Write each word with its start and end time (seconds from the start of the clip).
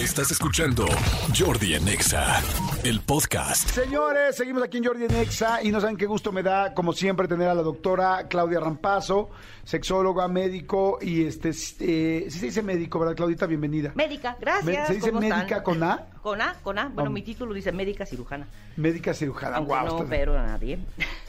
Estás 0.00 0.30
escuchando 0.30 0.86
Jordi 1.38 1.74
en 1.74 1.86
Exa, 1.86 2.42
el 2.84 3.02
podcast. 3.02 3.68
Señores, 3.68 4.34
seguimos 4.34 4.62
aquí 4.62 4.78
en 4.78 4.84
Jordi 4.84 5.04
en 5.04 5.14
Exa 5.14 5.62
y 5.62 5.70
no 5.70 5.78
saben 5.78 5.98
qué 5.98 6.06
gusto 6.06 6.32
me 6.32 6.42
da, 6.42 6.72
como 6.72 6.94
siempre, 6.94 7.28
tener 7.28 7.50
a 7.50 7.54
la 7.54 7.60
doctora 7.60 8.26
Claudia 8.26 8.60
Rampazo, 8.60 9.28
sexóloga, 9.62 10.26
médico 10.26 10.98
y 11.02 11.26
este, 11.26 11.50
eh, 11.50 12.26
sí 12.30 12.38
se 12.38 12.46
dice 12.46 12.62
médico, 12.62 12.98
¿verdad, 12.98 13.14
Claudita? 13.14 13.44
Bienvenida. 13.44 13.92
Médica, 13.94 14.38
gracias. 14.40 14.88
¿Se 14.88 14.94
dice 14.94 15.10
¿cómo 15.10 15.20
médica 15.20 15.42
están? 15.42 15.62
con 15.64 15.82
A? 15.82 16.06
Con 16.22 16.40
A, 16.42 16.54
con 16.62 16.78
A. 16.78 16.84
Bueno, 16.84 16.96
Vamos. 16.96 17.12
mi 17.14 17.22
título 17.22 17.54
dice 17.54 17.72
médica 17.72 18.04
cirujana. 18.04 18.46
Médica 18.76 19.14
cirujana. 19.14 19.56
Aunque 19.56 19.68
Guau, 19.70 19.86
no 19.86 19.96
opero 19.96 20.38
a 20.38 20.42
nadie. 20.42 20.78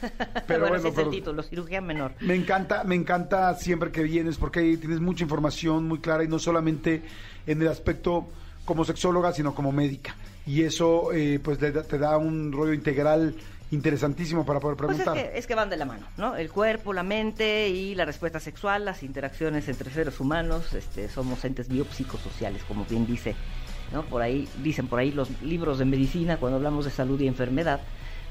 Pero 0.46 0.60
bueno, 0.60 0.66
bueno, 0.68 0.76
ese 0.76 0.88
es 0.88 0.94
pero- 0.94 1.08
el 1.10 1.14
título, 1.16 1.42
cirugía 1.42 1.80
menor. 1.80 2.12
Me 2.20 2.34
encanta, 2.34 2.84
me 2.84 2.94
encanta 2.94 3.54
siempre 3.54 3.90
que 3.90 4.02
vienes 4.02 4.36
porque 4.36 4.60
ahí 4.60 4.76
tienes 4.76 5.00
mucha 5.00 5.22
información 5.24 5.88
muy 5.88 6.00
clara 6.00 6.24
y 6.24 6.28
no 6.28 6.38
solamente 6.38 7.02
en 7.46 7.62
el 7.62 7.68
aspecto 7.68 8.28
como 8.64 8.84
sexóloga, 8.84 9.32
sino 9.32 9.54
como 9.54 9.72
médica. 9.72 10.14
Y 10.46 10.62
eso 10.62 11.12
eh, 11.12 11.40
pues 11.42 11.60
le 11.60 11.72
da- 11.72 11.84
te 11.84 11.98
da 11.98 12.16
un 12.18 12.52
rollo 12.52 12.72
integral 12.74 13.34
interesantísimo 13.70 14.44
para 14.44 14.60
poder 14.60 14.76
Pues 14.76 14.90
es 14.90 14.96
preguntar. 15.04 15.32
que, 15.32 15.38
es 15.38 15.46
que 15.46 15.54
van 15.54 15.70
de 15.70 15.78
la 15.78 15.86
mano, 15.86 16.06
¿no? 16.18 16.36
El 16.36 16.50
cuerpo, 16.50 16.92
la 16.92 17.02
mente 17.02 17.68
y 17.70 17.94
la 17.94 18.04
respuesta 18.04 18.38
sexual, 18.38 18.84
las 18.84 19.02
interacciones 19.02 19.66
entre 19.68 19.90
seres 19.90 20.20
humanos, 20.20 20.74
este, 20.74 21.08
somos 21.08 21.42
entes 21.46 21.68
biopsicosociales, 21.68 22.62
como 22.64 22.84
bien 22.84 23.06
dice, 23.06 23.34
Por 24.00 24.22
ahí, 24.22 24.48
dicen 24.62 24.88
por 24.88 24.98
ahí 24.98 25.12
los 25.12 25.42
libros 25.42 25.78
de 25.78 25.84
medicina, 25.84 26.38
cuando 26.38 26.56
hablamos 26.56 26.86
de 26.86 26.90
salud 26.90 27.20
y 27.20 27.26
enfermedad, 27.26 27.82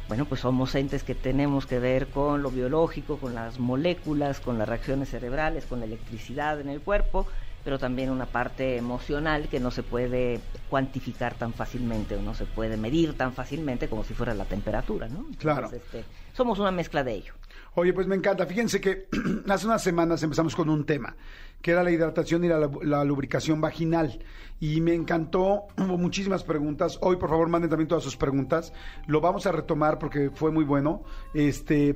bueno, 0.07 0.25
pues 0.25 0.41
somos 0.41 0.73
entes 0.73 1.03
que 1.03 1.13
tenemos 1.13 1.67
que 1.67 1.79
ver 1.79 2.07
con 2.09 2.41
lo 2.41 2.49
biológico, 2.49 3.19
con 3.19 3.35
las 3.35 3.59
moléculas, 3.59 4.41
con 4.41 4.57
las 4.57 4.67
reacciones 4.67 5.09
cerebrales, 5.09 5.67
con 5.67 5.79
la 5.79 5.85
electricidad 5.85 6.59
en 6.59 6.69
el 6.69 6.81
cuerpo, 6.81 7.27
pero 7.63 7.79
también 7.79 8.09
una 8.09 8.25
parte 8.25 8.77
emocional 8.77 9.47
que 9.47 9.59
no 9.59 9.71
se 9.71 9.83
puede 9.83 10.39
cuantificar 10.69 11.35
tan 11.35 11.53
fácilmente 11.53 12.15
o 12.15 12.21
no 12.21 12.33
se 12.33 12.45
puede 12.45 12.77
medir 12.77 13.13
tan 13.13 13.33
fácilmente 13.33 13.87
como 13.87 14.03
si 14.03 14.13
fuera 14.13 14.33
la 14.33 14.45
temperatura, 14.45 15.07
¿no? 15.07 15.25
Claro. 15.37 15.69
este, 15.71 16.03
somos 16.33 16.59
una 16.59 16.71
mezcla 16.71 17.03
de 17.03 17.13
ello. 17.13 17.33
Oye, 17.75 17.93
pues 17.93 18.05
me 18.07 18.15
encanta. 18.15 18.45
Fíjense 18.45 18.81
que 18.81 19.07
hace 19.47 19.65
unas 19.65 19.81
semanas 19.81 20.21
empezamos 20.23 20.55
con 20.55 20.69
un 20.69 20.85
tema, 20.85 21.15
que 21.61 21.71
era 21.71 21.83
la 21.83 21.91
hidratación 21.91 22.43
y 22.43 22.49
la, 22.49 22.69
la 22.83 23.03
lubricación 23.05 23.61
vaginal. 23.61 24.19
Y 24.59 24.81
me 24.81 24.93
encantó, 24.93 25.67
hubo 25.77 25.97
muchísimas 25.97 26.43
preguntas. 26.43 26.97
Hoy, 27.01 27.15
por 27.15 27.29
favor, 27.29 27.47
manden 27.47 27.69
también 27.69 27.87
todas 27.87 28.03
sus 28.03 28.17
preguntas. 28.17 28.73
Lo 29.07 29.21
vamos 29.21 29.45
a 29.45 29.51
retomar 29.51 29.99
porque 29.99 30.31
fue 30.31 30.51
muy 30.51 30.65
bueno. 30.65 31.03
Este, 31.33 31.95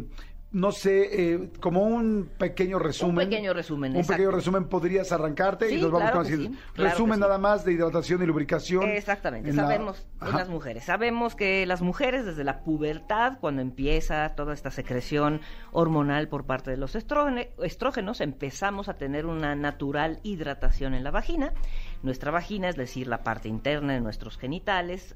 no 0.56 0.72
sé, 0.72 1.34
eh, 1.34 1.50
como 1.59 1.84
un 1.84 2.30
pequeño 2.38 2.80
resumen. 2.80 3.28
pequeño 3.30 3.53
resumen, 3.53 3.92
Un 3.92 3.98
exacto. 3.98 4.14
pequeño 4.14 4.31
resumen, 4.36 4.66
podrías 4.70 5.12
arrancarte 5.12 5.70
y 5.70 5.81
nos 5.81 5.92
vamos 5.92 6.12
claro 6.12 6.16
con 6.16 6.25
sí, 6.25 6.58
claro 6.73 6.92
Resumen 6.92 7.16
sí. 7.16 7.20
nada 7.20 7.38
más 7.38 7.66
de 7.66 7.73
hidratación 7.73 8.23
y 8.23 8.25
lubricación. 8.25 8.84
Exactamente, 8.89 9.50
en 9.50 9.58
la- 9.58 9.64
sabemos 9.64 10.08
en 10.22 10.31
las 10.31 10.47
mujeres, 10.47 10.84
sabemos 10.86 11.36
que 11.36 11.66
las 11.66 11.81
mujeres 11.81 12.25
desde 12.25 12.44
la 12.45 12.62
pubertad, 12.64 13.38
cuando 13.42 13.62
empieza 13.62 14.30
toda 14.36 14.53
esta 14.53 14.72
secreción 14.72 15.42
hormonal 15.73 16.30
por 16.30 16.45
parte 16.45 16.72
de 16.72 16.78
los 16.78 16.95
estrógenos, 16.95 18.22
empezamos 18.22 18.88
a 18.88 18.94
tener 18.94 19.25
una 19.25 19.56
natural 19.56 20.19
hidratación 20.23 20.94
en 20.94 21.03
la 21.03 21.12
vagina. 21.12 21.53
Nuestra 22.02 22.31
vagina, 22.31 22.69
es 22.69 22.75
decir, 22.78 23.08
la 23.08 23.23
parte 23.23 23.50
interna 23.50 23.94
de 23.94 24.00
nuestros 24.02 24.38
genitales, 24.38 25.16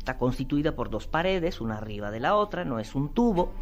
está 0.00 0.16
constituida 0.16 0.74
por 0.74 0.88
dos 0.88 1.06
paredes, 1.06 1.60
una 1.60 1.76
arriba 1.76 2.10
de 2.10 2.20
la 2.20 2.34
otra, 2.34 2.64
no 2.64 2.78
es 2.78 2.94
un 2.94 3.12
tubo. 3.12 3.52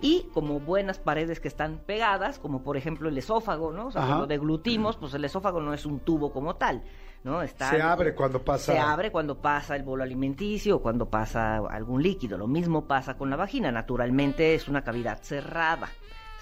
Y 0.00 0.22
como 0.32 0.58
buenas 0.58 0.98
paredes 0.98 1.38
que 1.38 1.48
están 1.48 1.82
pegadas, 1.84 2.38
como 2.38 2.62
por 2.62 2.78
ejemplo 2.78 3.10
el 3.10 3.18
esófago, 3.18 3.72
¿no? 3.72 3.88
O 3.88 3.90
sea, 3.90 4.00
Ajá. 4.00 4.10
cuando 4.12 4.26
deglutimos, 4.26 4.96
pues 4.96 5.12
el 5.12 5.24
esófago 5.26 5.60
no 5.60 5.74
es 5.74 5.84
un 5.84 6.00
tubo 6.00 6.32
como 6.32 6.56
tal, 6.56 6.82
¿no? 7.24 7.42
Está 7.42 7.68
Se 7.70 7.82
abre 7.82 8.14
cuando 8.14 8.42
pasa- 8.42 8.72
Se 8.72 8.78
abre 8.78 9.12
cuando 9.12 9.36
pasa 9.36 9.76
el 9.76 9.82
bolo 9.82 10.02
alimenticio 10.02 10.76
o 10.76 10.82
cuando 10.82 11.10
pasa 11.10 11.56
algún 11.58 12.02
líquido. 12.02 12.38
Lo 12.38 12.46
mismo 12.48 12.86
pasa 12.86 13.18
con 13.18 13.28
la 13.28 13.36
vagina. 13.36 13.70
Naturalmente 13.70 14.54
es 14.54 14.68
una 14.68 14.82
cavidad 14.82 15.18
cerrada. 15.22 15.88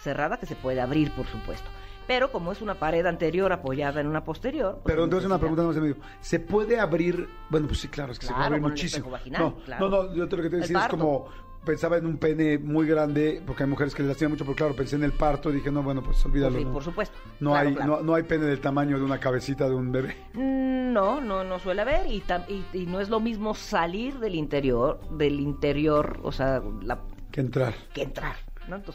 Cerrada 0.01 0.39
que 0.39 0.47
se 0.47 0.55
puede 0.55 0.81
abrir, 0.81 1.11
por 1.11 1.27
supuesto. 1.27 1.69
Pero 2.11 2.33
como 2.33 2.51
es 2.51 2.61
una 2.61 2.75
pared 2.75 3.07
anterior 3.07 3.53
apoyada 3.53 4.01
en 4.01 4.09
una 4.09 4.25
posterior. 4.25 4.81
pues 4.83 4.93
Pero 4.93 5.05
entonces 5.05 5.27
una 5.29 5.39
pregunta 5.39 5.63
no 5.63 5.73
se 5.73 5.81
me 5.81 5.87
dio. 5.87 5.97
¿Se 6.21 6.41
puede 6.41 6.81
abrir? 6.81 7.29
Bueno, 7.51 7.69
pues 7.69 7.79
sí, 7.79 7.87
claro, 7.87 8.11
es 8.11 8.19
que 8.19 8.27
se 8.27 8.33
puede 8.33 8.47
abrir 8.47 8.61
muchísimo. 8.63 9.11
vaginal, 9.11 9.41
no, 9.43 9.55
claro. 9.59 9.89
no, 9.89 10.03
no, 10.09 10.15
yo 10.17 10.29
te 10.29 10.37
lo 10.37 10.43
que 10.43 10.51
te 10.51 10.57
decía 10.57 10.81
es 10.81 10.89
como 10.89 11.29
pensaba 11.65 11.99
en 11.99 12.07
un 12.07 12.17
pene 12.17 12.59
muy 12.59 12.85
grande, 12.89 13.41
porque 13.47 13.63
hay 13.63 13.69
mujeres 13.69 13.95
que 13.95 14.03
le 14.03 14.09
lastiman 14.09 14.33
mucho, 14.33 14.45
pero 14.45 14.57
claro, 14.57 14.75
pensé 14.75 14.97
en 14.97 15.05
el 15.05 15.13
parto 15.13 15.51
y 15.51 15.55
dije, 15.55 15.71
no, 15.71 15.85
bueno, 15.85 16.03
pues 16.03 16.25
olvídalo. 16.27 16.59
Sí, 16.59 16.65
¿no? 16.65 16.73
por 16.73 16.83
supuesto. 16.83 17.17
No 17.39 17.51
Claro, 17.53 17.69
hay 17.69 17.75
claro. 17.77 17.97
No, 17.99 18.03
no 18.03 18.15
hay 18.17 18.25
pene 18.25 18.47
del 18.47 18.61
tamaño 18.61 18.99
de 18.99 19.05
una 19.05 19.21
cabecita 19.21 19.69
de 19.69 19.75
un 19.77 19.93
bebé. 19.93 20.17
Mm, 20.35 20.93
No, 20.93 21.21
no, 21.21 21.45
no 21.45 21.61
suele 21.61 21.83
haber 21.83 22.09
y, 22.09 22.23
tam- 22.23 22.45
y, 22.49 22.65
y 22.77 22.87
no 22.87 22.99
es 22.99 23.09
lo 23.09 23.21
mismo 23.21 23.55
salir 23.55 24.19
del 24.19 24.35
interior, 24.35 24.99
del 25.13 25.39
interior, 25.39 26.19
o 26.25 26.33
sea, 26.33 26.61
la- 26.83 27.03
que 27.31 27.41
entrar. 27.41 27.73
que 27.95 28.03
entrar. 28.03 28.35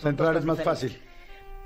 entrar 0.04 0.36
es 0.36 0.44
más 0.44 0.62
fácil. 0.62 1.00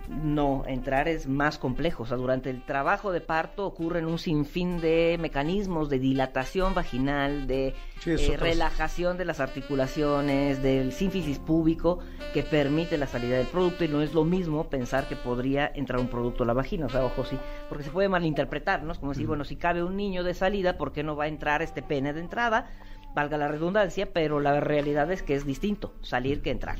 No, 0.07 0.63
entrar 0.65 1.07
es 1.07 1.27
más 1.27 1.59
complejo. 1.59 2.03
O 2.03 2.05
sea, 2.05 2.17
durante 2.17 2.49
el 2.49 2.63
trabajo 2.63 3.11
de 3.11 3.21
parto 3.21 3.65
ocurren 3.67 4.05
un 4.05 4.17
sinfín 4.17 4.81
de 4.81 5.17
mecanismos 5.19 5.89
de 5.89 5.99
dilatación 5.99 6.73
vaginal, 6.73 7.45
de 7.45 7.75
Sí, 7.99 8.11
eh, 8.11 8.37
relajación 8.37 9.17
de 9.17 9.25
las 9.25 9.39
articulaciones, 9.39 10.63
del 10.63 10.93
sínfisis 10.93 11.37
púbico 11.37 11.99
que 12.33 12.43
permite 12.43 12.97
la 12.97 13.07
salida 13.07 13.37
del 13.37 13.47
producto 13.47 13.83
y 13.83 13.89
no 13.89 14.01
es 14.01 14.13
lo 14.13 14.23
mismo 14.23 14.69
pensar 14.69 15.07
que 15.07 15.15
podría 15.15 15.69
entrar 15.75 15.99
un 15.99 16.07
producto 16.07 16.43
a 16.43 16.47
la 16.47 16.53
vagina. 16.53 16.85
O 16.85 16.89
sea, 16.89 17.03
ojo, 17.03 17.25
sí, 17.25 17.37
porque 17.67 17.83
se 17.83 17.91
puede 17.91 18.09
malinterpretar, 18.09 18.83
¿no? 18.83 18.93
Es 18.93 18.99
como 18.99 19.11
decir, 19.11 19.27
bueno, 19.27 19.43
si 19.43 19.57
cabe 19.57 19.83
un 19.83 19.97
niño 19.97 20.23
de 20.23 20.33
salida, 20.33 20.77
¿por 20.77 20.91
qué 20.91 21.03
no 21.03 21.15
va 21.15 21.25
a 21.25 21.27
entrar 21.27 21.61
este 21.61 21.81
pene 21.81 22.13
de 22.13 22.21
entrada? 22.21 22.71
Valga 23.13 23.37
la 23.37 23.47
redundancia, 23.47 24.11
pero 24.13 24.39
la 24.39 24.59
realidad 24.59 25.11
es 25.11 25.23
que 25.23 25.35
es 25.35 25.45
distinto 25.45 25.93
salir 26.01 26.41
que 26.41 26.51
entrar. 26.51 26.77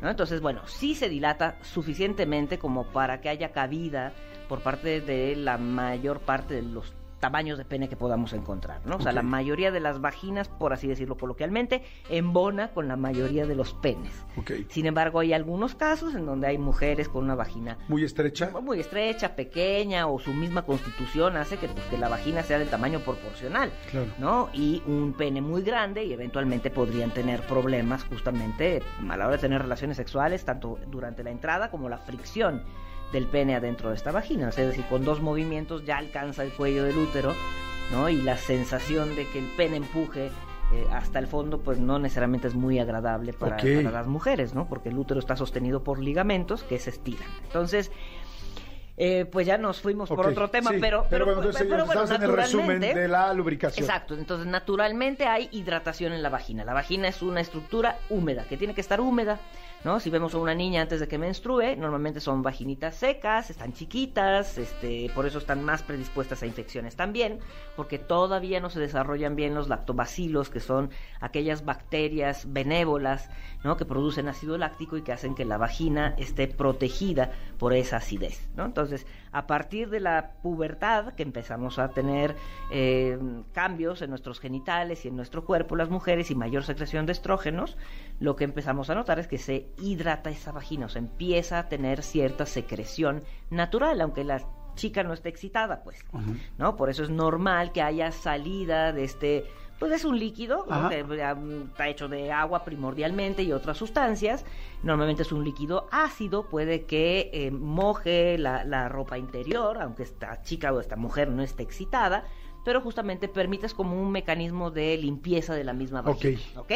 ¿No? 0.00 0.10
Entonces, 0.10 0.40
bueno, 0.40 0.66
sí 0.66 0.94
se 0.94 1.08
dilata 1.08 1.56
suficientemente 1.62 2.58
como 2.58 2.84
para 2.84 3.20
que 3.20 3.28
haya 3.28 3.52
cabida 3.52 4.12
por 4.48 4.60
parte 4.60 5.00
de 5.00 5.36
la 5.36 5.58
mayor 5.58 6.20
parte 6.20 6.54
de 6.54 6.62
los 6.62 6.92
tamaños 7.24 7.56
de 7.56 7.64
pene 7.64 7.88
que 7.88 7.96
podamos 7.96 8.34
encontrar, 8.34 8.82
¿no? 8.84 8.96
O 8.96 9.00
sea, 9.00 9.10
la 9.12 9.22
mayoría 9.22 9.70
de 9.70 9.80
las 9.80 9.98
vaginas, 10.02 10.48
por 10.50 10.74
así 10.74 10.86
decirlo 10.86 11.16
coloquialmente, 11.16 11.82
embona 12.10 12.68
con 12.68 12.86
la 12.86 12.96
mayoría 12.96 13.46
de 13.46 13.54
los 13.54 13.72
penes. 13.72 14.12
Sin 14.68 14.84
embargo, 14.84 15.20
hay 15.20 15.32
algunos 15.32 15.74
casos 15.74 16.14
en 16.14 16.26
donde 16.26 16.48
hay 16.48 16.58
mujeres 16.58 17.08
con 17.08 17.24
una 17.24 17.34
vagina 17.34 17.78
Muy 17.88 18.04
estrecha. 18.04 18.50
muy 18.62 18.78
estrecha, 18.78 19.34
pequeña 19.36 20.06
o 20.06 20.18
su 20.18 20.34
misma 20.34 20.66
constitución 20.66 21.38
hace 21.38 21.56
que, 21.56 21.66
pues, 21.68 21.86
que 21.86 21.96
la 21.96 22.10
vagina 22.10 22.42
sea 22.42 22.58
del 22.58 22.68
tamaño 22.68 22.98
proporcional, 23.00 23.72
Claro. 23.90 24.08
¿no? 24.18 24.50
Y 24.52 24.82
un 24.86 25.14
pene 25.16 25.40
muy 25.40 25.62
grande 25.62 26.04
y 26.04 26.12
eventualmente 26.12 26.70
podrían 26.70 27.10
tener 27.10 27.40
problemas 27.46 28.04
justamente 28.04 28.82
a 29.08 29.16
la 29.16 29.24
hora 29.24 29.36
de 29.36 29.40
tener 29.40 29.62
relaciones 29.62 29.96
sexuales, 29.96 30.44
tanto 30.44 30.78
durante 30.88 31.24
la 31.24 31.30
entrada 31.30 31.70
como 31.70 31.88
la 31.88 31.96
fricción 31.96 32.62
del 33.14 33.26
pene 33.26 33.54
adentro 33.54 33.90
de 33.90 33.96
esta 33.96 34.10
vagina. 34.10 34.48
Es 34.50 34.56
decir, 34.56 34.84
con 34.90 35.04
dos 35.04 35.22
movimientos 35.22 35.86
ya 35.86 35.96
alcanza 35.96 36.42
el 36.42 36.50
cuello 36.50 36.84
del 36.84 36.98
útero, 36.98 37.32
¿no? 37.92 38.10
Y 38.10 38.20
la 38.20 38.36
sensación 38.36 39.14
de 39.14 39.26
que 39.28 39.38
el 39.38 39.46
pene 39.56 39.76
empuje 39.76 40.26
eh, 40.26 40.86
hasta 40.92 41.20
el 41.20 41.28
fondo, 41.28 41.60
pues 41.60 41.78
no 41.78 41.98
necesariamente 41.98 42.48
es 42.48 42.54
muy 42.54 42.80
agradable 42.80 43.32
para, 43.32 43.62
las 43.62 44.06
mujeres, 44.08 44.52
¿no? 44.52 44.66
Porque 44.66 44.88
el 44.88 44.98
útero 44.98 45.20
está 45.20 45.36
sostenido 45.36 45.84
por 45.84 46.00
ligamentos 46.00 46.64
que 46.64 46.78
se 46.80 46.90
estiran. 46.90 47.28
Entonces, 47.44 47.92
eh, 48.96 49.26
pues 49.30 49.46
ya 49.46 49.58
nos 49.58 49.80
fuimos 49.80 50.08
por 50.08 50.26
otro 50.26 50.50
tema, 50.50 50.70
sí, 50.70 50.78
pero, 50.80 51.06
pero 51.08 51.24
bueno, 51.24 51.40
entonces 51.40 51.66
pero 51.68 51.86
bueno, 51.86 52.04
en 52.04 52.22
el 52.22 52.32
resumen 52.32 52.66
naturalmente- 52.66 53.00
de 53.00 53.08
la 53.08 53.32
lubricación. 53.32 53.84
Exacto, 53.84 54.14
entonces 54.14 54.46
naturalmente 54.48 55.26
hay 55.26 55.48
hidratación 55.52 56.12
en 56.12 56.22
la 56.22 56.30
vagina. 56.30 56.64
La 56.64 56.74
vagina 56.74 57.06
es 57.08 57.22
una 57.22 57.40
estructura 57.40 57.98
húmeda, 58.08 58.44
que 58.44 58.56
tiene 58.56 58.74
que 58.74 58.80
estar 58.80 59.00
húmeda, 59.00 59.38
¿no? 59.84 60.00
Si 60.00 60.10
vemos 60.10 60.34
a 60.34 60.38
una 60.38 60.54
niña 60.54 60.82
antes 60.82 61.00
de 61.00 61.08
que 61.08 61.18
menstrue, 61.18 61.76
normalmente 61.76 62.20
son 62.20 62.42
vaginitas 62.42 62.96
secas, 62.96 63.50
están 63.50 63.72
chiquitas, 63.72 64.58
este, 64.58 65.10
por 65.14 65.26
eso 65.26 65.38
están 65.38 65.62
más 65.62 65.82
predispuestas 65.82 66.42
a 66.42 66.46
infecciones 66.46 66.96
también, 66.96 67.38
porque 67.76 67.98
todavía 67.98 68.60
no 68.60 68.70
se 68.70 68.80
desarrollan 68.80 69.36
bien 69.36 69.54
los 69.54 69.68
lactobacilos, 69.68 70.48
que 70.48 70.60
son 70.60 70.90
aquellas 71.20 71.64
bacterias 71.64 72.52
benévolas, 72.52 73.28
¿no? 73.62 73.76
Que 73.76 73.84
producen 73.84 74.28
ácido 74.28 74.56
láctico 74.56 74.96
y 74.96 75.02
que 75.02 75.12
hacen 75.12 75.34
que 75.34 75.44
la 75.44 75.58
vagina 75.58 76.14
esté 76.18 76.48
protegida 76.48 77.32
por 77.58 77.74
esa 77.74 77.98
acidez, 77.98 78.48
¿no? 78.56 78.64
Entonces, 78.64 79.06
a 79.32 79.46
partir 79.46 79.90
de 79.90 80.00
la 80.00 80.32
pubertad, 80.42 81.14
que 81.14 81.22
empezamos 81.22 81.78
a 81.78 81.88
tener 81.88 82.36
eh, 82.70 83.18
cambios 83.52 84.00
en 84.00 84.10
nuestros 84.10 84.40
genitales 84.40 85.04
y 85.04 85.08
en 85.08 85.16
nuestro 85.16 85.44
cuerpo, 85.44 85.76
las 85.76 85.90
mujeres, 85.90 86.30
y 86.30 86.34
mayor 86.34 86.64
secreción 86.64 87.06
de 87.06 87.12
estrógenos, 87.12 87.76
lo 88.20 88.36
que 88.36 88.44
empezamos 88.44 88.90
a 88.90 88.94
notar 88.94 89.18
es 89.18 89.26
que 89.26 89.38
se 89.38 89.73
hidrata 89.78 90.30
esa 90.30 90.52
vagina, 90.52 90.86
o 90.86 90.88
sea, 90.88 91.00
empieza 91.00 91.58
a 91.58 91.68
tener 91.68 92.02
cierta 92.02 92.46
secreción 92.46 93.22
natural, 93.50 94.00
aunque 94.00 94.24
la 94.24 94.42
chica 94.74 95.02
no 95.02 95.12
esté 95.12 95.28
excitada, 95.28 95.82
pues, 95.82 96.04
¿no? 96.58 96.76
Por 96.76 96.90
eso 96.90 97.02
es 97.02 97.10
normal 97.10 97.72
que 97.72 97.82
haya 97.82 98.10
salida 98.10 98.92
de 98.92 99.04
este, 99.04 99.44
pues 99.78 99.92
es 99.92 100.04
un 100.04 100.18
líquido, 100.18 100.66
¿no? 100.68 100.88
Que 100.88 101.02
um, 101.02 101.62
está 101.68 101.88
hecho 101.88 102.08
de 102.08 102.32
agua 102.32 102.64
primordialmente 102.64 103.42
y 103.42 103.52
otras 103.52 103.76
sustancias, 103.76 104.44
normalmente 104.82 105.22
es 105.22 105.32
un 105.32 105.44
líquido 105.44 105.88
ácido, 105.92 106.48
puede 106.48 106.86
que 106.86 107.30
eh, 107.32 107.50
moje 107.50 108.36
la, 108.38 108.64
la 108.64 108.88
ropa 108.88 109.16
interior, 109.16 109.80
aunque 109.80 110.02
esta 110.02 110.42
chica 110.42 110.72
o 110.72 110.80
esta 110.80 110.96
mujer 110.96 111.30
no 111.30 111.42
esté 111.42 111.62
excitada, 111.62 112.24
pero 112.64 112.80
justamente 112.80 113.28
permites 113.28 113.74
como 113.74 114.00
un 114.00 114.10
mecanismo 114.10 114.70
de 114.70 114.96
limpieza 114.96 115.54
de 115.54 115.64
la 115.64 115.72
misma 115.72 116.02
vagina. 116.02 116.40
¿Ok? 116.56 116.72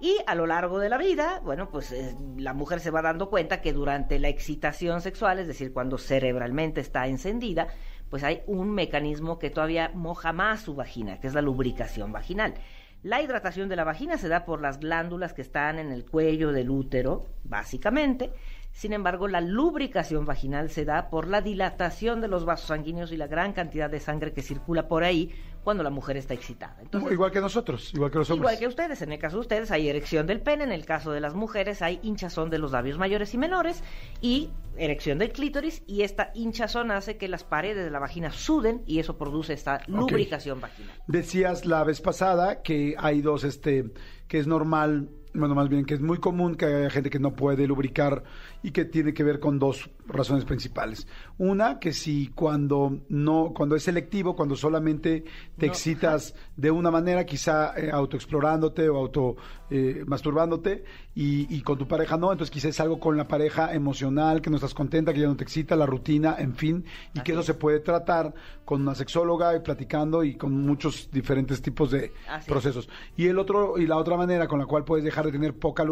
Y 0.00 0.16
a 0.26 0.34
lo 0.34 0.46
largo 0.46 0.78
de 0.78 0.88
la 0.88 0.96
vida, 0.96 1.40
bueno, 1.44 1.68
pues 1.70 1.92
eh, 1.92 2.16
la 2.38 2.54
mujer 2.54 2.80
se 2.80 2.90
va 2.90 3.02
dando 3.02 3.28
cuenta 3.28 3.60
que 3.60 3.74
durante 3.74 4.18
la 4.18 4.28
excitación 4.28 5.02
sexual, 5.02 5.38
es 5.38 5.46
decir, 5.46 5.74
cuando 5.74 5.98
cerebralmente 5.98 6.80
está 6.80 7.06
encendida, 7.06 7.68
pues 8.08 8.24
hay 8.24 8.42
un 8.46 8.70
mecanismo 8.70 9.38
que 9.38 9.50
todavía 9.50 9.90
moja 9.94 10.32
más 10.32 10.62
su 10.62 10.74
vagina, 10.74 11.20
que 11.20 11.26
es 11.26 11.34
la 11.34 11.42
lubricación 11.42 12.12
vaginal. 12.12 12.54
La 13.02 13.22
hidratación 13.22 13.68
de 13.68 13.76
la 13.76 13.84
vagina 13.84 14.18
se 14.18 14.28
da 14.28 14.44
por 14.44 14.60
las 14.60 14.78
glándulas 14.78 15.32
que 15.32 15.42
están 15.42 15.78
en 15.78 15.92
el 15.92 16.04
cuello 16.04 16.52
del 16.52 16.70
útero, 16.70 17.26
básicamente. 17.44 18.30
Sin 18.72 18.92
embargo, 18.92 19.26
la 19.26 19.40
lubricación 19.40 20.26
vaginal 20.26 20.70
se 20.70 20.84
da 20.84 21.08
por 21.08 21.26
la 21.26 21.40
dilatación 21.40 22.20
de 22.20 22.28
los 22.28 22.44
vasos 22.44 22.68
sanguíneos 22.68 23.10
y 23.10 23.16
la 23.16 23.26
gran 23.26 23.52
cantidad 23.52 23.90
de 23.90 24.00
sangre 24.00 24.32
que 24.32 24.42
circula 24.42 24.86
por 24.86 25.02
ahí 25.02 25.32
cuando 25.64 25.82
la 25.82 25.90
mujer 25.90 26.16
está 26.16 26.34
excitada. 26.34 26.76
igual 27.10 27.30
que 27.30 27.40
nosotros, 27.40 27.92
igual 27.94 28.10
que 28.10 28.18
los 28.18 28.30
hombres. 28.30 28.52
Igual 28.52 28.58
que 28.58 28.66
ustedes, 28.66 29.02
en 29.02 29.12
el 29.12 29.18
caso 29.18 29.36
de 29.36 29.40
ustedes 29.40 29.70
hay 29.70 29.88
erección 29.88 30.26
del 30.26 30.40
pene, 30.40 30.64
en 30.64 30.72
el 30.72 30.84
caso 30.84 31.12
de 31.12 31.20
las 31.20 31.34
mujeres 31.34 31.82
hay 31.82 32.00
hinchazón 32.02 32.50
de 32.50 32.58
los 32.58 32.72
labios 32.72 32.98
mayores 32.98 33.34
y 33.34 33.38
menores 33.38 33.82
y 34.20 34.50
erección 34.76 35.18
del 35.18 35.32
clítoris 35.32 35.82
y 35.86 36.02
esta 36.02 36.30
hinchazón 36.34 36.90
hace 36.90 37.16
que 37.16 37.28
las 37.28 37.44
paredes 37.44 37.84
de 37.84 37.90
la 37.90 37.98
vagina 37.98 38.30
suden 38.30 38.82
y 38.86 38.98
eso 38.98 39.18
produce 39.18 39.52
esta 39.52 39.80
lubricación 39.86 40.60
vaginal. 40.60 40.96
Decías 41.06 41.66
la 41.66 41.84
vez 41.84 42.00
pasada 42.00 42.62
que 42.62 42.94
hay 42.98 43.20
dos, 43.20 43.44
este, 43.44 43.92
que 44.28 44.38
es 44.38 44.46
normal 44.46 45.10
bueno, 45.34 45.54
más 45.54 45.68
bien 45.68 45.84
que 45.84 45.94
es 45.94 46.00
muy 46.00 46.18
común 46.18 46.56
que 46.56 46.66
haya 46.66 46.90
gente 46.90 47.10
que 47.10 47.18
no 47.18 47.34
puede 47.34 47.66
lubricar 47.66 48.24
y 48.62 48.72
que 48.72 48.84
tiene 48.84 49.14
que 49.14 49.22
ver 49.22 49.40
con 49.40 49.58
dos 49.58 49.90
razones 50.06 50.44
principales. 50.44 51.06
Una, 51.38 51.78
que 51.78 51.92
si 51.92 52.28
cuando 52.28 53.00
no, 53.08 53.52
cuando 53.54 53.76
es 53.76 53.84
selectivo, 53.84 54.34
cuando 54.34 54.56
solamente 54.56 55.24
te 55.56 55.66
excitas 55.66 56.34
de 56.56 56.70
una 56.70 56.90
manera, 56.90 57.24
quizá 57.24 57.78
eh, 57.78 57.90
autoexplorándote 57.90 58.88
o 58.88 58.96
auto 58.96 59.36
eh, 59.70 60.02
masturbándote 60.06 60.84
y, 61.14 61.60
con 61.62 61.78
tu 61.78 61.86
pareja 61.86 62.16
no, 62.16 62.32
entonces 62.32 62.50
quizá 62.50 62.68
es 62.68 62.80
algo 62.80 62.98
con 62.98 63.16
la 63.16 63.28
pareja 63.28 63.74
emocional, 63.74 64.40
que 64.40 64.50
no 64.50 64.56
estás 64.56 64.74
contenta, 64.74 65.12
que 65.12 65.20
ya 65.20 65.26
no 65.26 65.36
te 65.36 65.44
excita, 65.44 65.76
la 65.76 65.86
rutina, 65.86 66.36
en 66.38 66.54
fin, 66.54 66.84
y 67.14 67.20
que 67.20 67.32
eso 67.32 67.42
se 67.42 67.54
puede 67.54 67.80
tratar 67.80 68.34
con 68.64 68.80
una 68.80 68.94
sexóloga 68.94 69.54
y 69.54 69.60
platicando 69.60 70.24
y 70.24 70.36
con 70.36 70.52
muchos 70.52 71.10
diferentes 71.12 71.60
tipos 71.60 71.90
de 71.90 72.12
procesos. 72.46 72.88
Y 73.16 73.26
el 73.26 73.38
otro, 73.38 73.78
y 73.78 73.86
la 73.86 73.96
otra 73.96 74.16
manera 74.16 74.48
con 74.48 74.58
la 74.58 74.66
cual 74.66 74.84
puedes 74.84 75.04
dejar 75.04 75.19
de 75.26 75.32
tener 75.32 75.54
poca, 75.54 75.84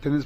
tener, 0.00 0.24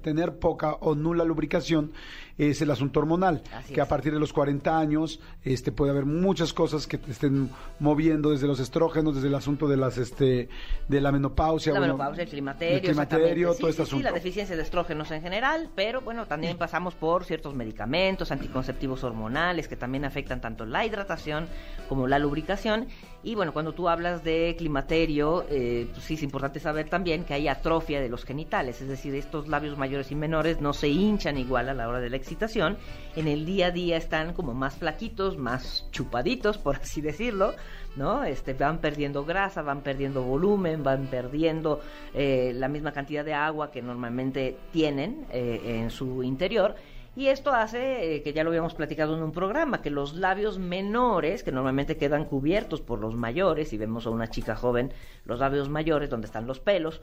tener 0.00 0.38
poca 0.38 0.74
o 0.80 0.94
nula 0.94 1.24
lubricación 1.24 1.92
es 2.38 2.60
el 2.60 2.70
asunto 2.70 3.00
hormonal, 3.00 3.42
que 3.72 3.80
a 3.80 3.88
partir 3.88 4.12
de 4.12 4.20
los 4.20 4.32
40 4.32 4.78
años 4.78 5.20
este 5.42 5.72
puede 5.72 5.90
haber 5.90 6.04
muchas 6.04 6.52
cosas 6.52 6.86
que 6.86 6.98
te 6.98 7.10
estén 7.10 7.50
moviendo 7.78 8.30
desde 8.30 8.46
los 8.46 8.60
estrógenos, 8.60 9.14
desde 9.14 9.28
el 9.28 9.34
asunto 9.34 9.68
de 9.68 9.76
las 9.76 9.96
este 9.96 10.48
de 10.88 11.00
la 11.00 11.12
menopausia, 11.12 11.72
la 11.72 11.80
menopausia, 11.80 12.24
el 12.24 12.28
climaterio, 12.28 12.76
el 12.76 12.82
climaterio 12.82 13.54
todo 13.54 13.70
este 13.70 13.82
asunto. 13.82 13.98
Sí, 13.98 14.02
la 14.02 14.12
deficiencia 14.12 14.54
de 14.54 14.62
estrógenos 14.62 15.10
en 15.12 15.22
general, 15.22 15.70
pero 15.74 16.02
bueno, 16.02 16.26
también 16.26 16.58
pasamos 16.58 16.94
por 16.94 17.24
ciertos 17.24 17.54
medicamentos 17.54 18.30
anticonceptivos 18.30 19.02
hormonales 19.02 19.66
que 19.66 19.76
también 19.76 20.04
afectan 20.04 20.40
tanto 20.40 20.66
la 20.66 20.84
hidratación 20.84 21.48
como 21.88 22.06
la 22.06 22.18
lubricación 22.18 22.86
y 23.26 23.34
bueno, 23.34 23.52
cuando 23.52 23.72
tú 23.72 23.88
hablas 23.88 24.22
de 24.22 24.54
climaterio, 24.56 25.46
eh, 25.50 25.88
pues 25.92 26.04
sí 26.04 26.14
es 26.14 26.22
importante 26.22 26.60
saber 26.60 26.88
también 26.88 27.24
que 27.24 27.34
hay 27.34 27.48
atrofia 27.48 28.00
de 28.00 28.08
los 28.08 28.24
genitales, 28.24 28.80
es 28.80 28.86
decir, 28.86 29.16
estos 29.16 29.48
labios 29.48 29.76
mayores 29.76 30.12
y 30.12 30.14
menores 30.14 30.60
no 30.60 30.72
se 30.72 30.86
hinchan 30.90 31.36
igual 31.36 31.68
a 31.68 31.74
la 31.74 31.88
hora 31.88 31.98
de 31.98 32.08
la 32.08 32.16
excitación, 32.16 32.78
en 33.16 33.26
el 33.26 33.44
día 33.44 33.66
a 33.66 33.70
día 33.72 33.96
están 33.96 34.32
como 34.32 34.54
más 34.54 34.76
flaquitos, 34.76 35.38
más 35.38 35.88
chupaditos, 35.90 36.56
por 36.58 36.76
así 36.76 37.00
decirlo, 37.00 37.54
¿no? 37.96 38.22
Este, 38.22 38.54
van 38.54 38.78
perdiendo 38.78 39.24
grasa, 39.24 39.60
van 39.60 39.80
perdiendo 39.80 40.22
volumen, 40.22 40.84
van 40.84 41.08
perdiendo 41.08 41.80
eh, 42.14 42.52
la 42.54 42.68
misma 42.68 42.92
cantidad 42.92 43.24
de 43.24 43.34
agua 43.34 43.72
que 43.72 43.82
normalmente 43.82 44.56
tienen 44.70 45.26
eh, 45.32 45.80
en 45.80 45.90
su 45.90 46.22
interior. 46.22 46.76
Y 47.16 47.28
esto 47.28 47.50
hace, 47.50 48.16
eh, 48.16 48.22
que 48.22 48.34
ya 48.34 48.44
lo 48.44 48.50
habíamos 48.50 48.74
platicado 48.74 49.16
en 49.16 49.22
un 49.22 49.32
programa, 49.32 49.80
que 49.80 49.88
los 49.88 50.14
labios 50.14 50.58
menores, 50.58 51.42
que 51.42 51.50
normalmente 51.50 51.96
quedan 51.96 52.26
cubiertos 52.26 52.82
por 52.82 53.00
los 53.00 53.14
mayores, 53.14 53.72
y 53.72 53.78
vemos 53.78 54.06
a 54.06 54.10
una 54.10 54.28
chica 54.28 54.54
joven, 54.54 54.92
los 55.24 55.40
labios 55.40 55.70
mayores, 55.70 56.10
donde 56.10 56.26
están 56.26 56.46
los 56.46 56.60
pelos, 56.60 57.00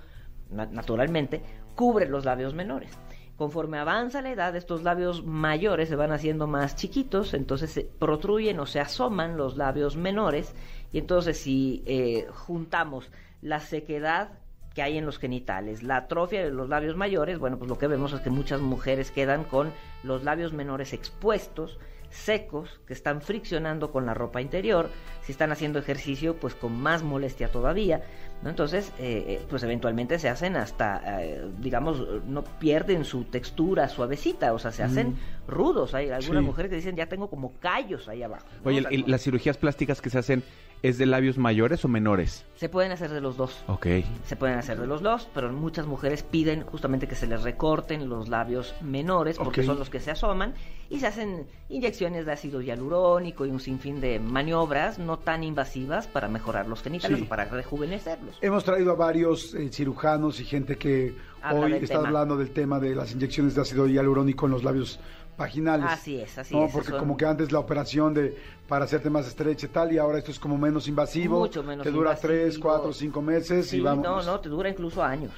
naturalmente, 0.52 1.42
cubren 1.74 2.12
los 2.12 2.26
labios 2.26 2.54
menores. 2.54 2.96
Conforme 3.38 3.80
avanza 3.80 4.22
la 4.22 4.30
edad, 4.30 4.56
estos 4.56 4.84
labios 4.84 5.26
mayores 5.26 5.90
se 5.90 5.96
van 5.96 6.12
haciendo 6.12 6.46
más 6.46 6.76
chiquitos, 6.76 7.34
entonces 7.34 7.72
se 7.72 7.84
protruyen 7.84 8.60
o 8.60 8.68
se 8.68 8.80
asoman 8.80 9.36
los 9.36 9.58
labios 9.58 9.98
menores, 9.98 10.54
y 10.92 11.00
entonces 11.00 11.40
si 11.40 11.82
eh, 11.88 12.28
juntamos 12.32 13.10
la 13.42 13.60
sequedad 13.60 14.43
que 14.74 14.82
hay 14.82 14.98
en 14.98 15.06
los 15.06 15.20
genitales, 15.20 15.84
la 15.84 15.98
atrofia 15.98 16.44
de 16.44 16.52
los 16.52 16.70
labios 16.70 16.96
mayores, 16.96 17.38
bueno, 17.38 17.58
pues 17.58 17.70
lo 17.70 17.78
que 17.78 17.88
vemos 17.88 18.14
es 18.14 18.22
que 18.22 18.30
muchas 18.30 18.62
mujeres 18.62 19.12
quedan 19.12 19.44
con 19.44 19.72
los 20.04 20.24
labios 20.24 20.54
menores 20.54 20.94
expuestos, 20.94 21.78
secos, 22.10 22.80
que 22.86 22.94
están 22.94 23.22
friccionando 23.22 23.92
con 23.92 24.06
la 24.06 24.14
ropa 24.14 24.42
interior, 24.42 24.90
si 25.24 25.32
están 25.32 25.52
haciendo 25.52 25.80
ejercicio, 25.80 26.36
pues 26.36 26.54
con 26.54 26.80
más 26.80 27.02
molestia 27.02 27.52
todavía, 27.52 28.04
¿no? 28.44 28.50
Entonces, 28.50 28.90
eh, 29.00 29.26
eh, 29.28 29.42
pues 29.50 29.64
eventualmente 29.64 30.20
se 30.20 30.30
hacen 30.30 30.56
hasta, 30.56 31.24
eh, 31.24 31.44
digamos, 31.60 32.06
no 32.28 32.44
pierden 32.44 33.04
su 33.04 33.24
textura 33.26 33.90
suavecita, 33.90 34.54
o 34.54 34.60
sea, 34.60 34.72
se 34.72 34.84
hacen 34.84 35.16
rudos. 35.48 35.96
Hay 35.96 36.10
algunas 36.10 36.44
mujeres 36.44 36.70
que 36.70 36.76
dicen, 36.76 36.96
ya 36.96 37.08
tengo 37.08 37.30
como 37.30 37.54
callos 37.60 38.08
ahí 38.08 38.22
abajo. 38.22 38.46
Oye, 38.64 38.84
las 39.08 39.24
cirugías 39.24 39.58
plásticas 39.58 40.02
que 40.02 40.10
se 40.10 40.20
hacen 40.20 40.44
¿Es 40.84 40.98
de 40.98 41.06
labios 41.06 41.38
mayores 41.38 41.86
o 41.86 41.88
menores? 41.88 42.44
Se 42.58 42.68
pueden 42.68 42.92
hacer 42.92 43.10
de 43.10 43.22
los 43.22 43.38
dos. 43.38 43.64
Ok. 43.68 43.88
Se 44.26 44.36
pueden 44.36 44.58
hacer 44.58 44.78
de 44.78 44.86
los 44.86 45.02
dos, 45.02 45.30
pero 45.34 45.50
muchas 45.54 45.88
mujeres 45.88 46.24
piden 46.24 46.64
justamente 46.64 47.08
que 47.08 47.16
se 47.16 47.26
les 47.26 47.42
recorten 47.42 48.10
los 48.10 48.28
labios 48.28 48.76
menores 48.82 49.38
porque 49.38 49.64
son 49.64 49.80
los 49.80 49.90
que 49.90 50.02
se 50.02 50.12
asoman 50.12 50.54
y 50.90 51.00
se 51.00 51.08
hacen 51.08 51.48
inyecciones 51.70 52.26
de 52.26 52.34
ácido 52.34 52.62
hialurónico 52.62 53.46
y 53.46 53.52
un 53.52 53.62
sinfín 53.62 54.02
de 54.02 54.20
maniobras 54.20 55.00
no 55.00 55.18
tan 55.18 55.46
invasivas 55.46 56.08
para 56.08 56.28
mejorar 56.28 56.68
los 56.68 56.84
genitales 56.84 57.22
o 57.22 57.26
para 57.30 57.46
rejuvenecerlos. 57.46 58.38
Hemos 58.42 58.66
traído 58.66 58.92
a 58.92 58.96
varios 58.96 59.54
eh, 59.54 59.70
cirujanos 59.72 60.42
y 60.42 60.44
gente 60.44 60.76
que 60.76 61.16
hoy 61.50 61.76
está 61.76 62.00
hablando 62.00 62.36
del 62.36 62.52
tema 62.52 62.82
de 62.82 62.94
las 62.94 63.14
inyecciones 63.14 63.56
de 63.56 63.62
ácido 63.62 63.88
hialurónico 63.88 64.48
en 64.48 64.52
los 64.52 64.66
labios 64.66 65.00
vaginales. 65.38 65.88
Así 65.90 66.20
es, 66.20 66.38
así 66.38 66.58
es. 66.58 66.72
Porque 66.72 66.92
como 66.92 67.18
que 67.18 67.26
antes 67.26 67.52
la 67.52 67.60
operación 67.60 68.14
de 68.14 68.38
para 68.74 68.86
hacerte 68.86 69.08
más 69.08 69.28
estrecha 69.28 69.68
y 69.68 69.70
tal, 69.70 69.92
y 69.92 70.00
ahora 70.00 70.18
esto 70.18 70.32
es 70.32 70.40
como 70.40 70.58
menos 70.58 70.88
invasivo. 70.88 71.38
Mucho 71.38 71.62
menos 71.62 71.84
Te 71.84 71.92
dura 71.92 72.16
tres, 72.16 72.58
cuatro, 72.58 72.92
cinco 72.92 73.22
meses 73.22 73.72
y 73.72 73.82
vamos. 73.82 74.04
No, 74.04 74.24
no, 74.24 74.40
te 74.40 74.50
dura 74.50 74.68
incluso 74.68 75.04
años. 75.04 75.32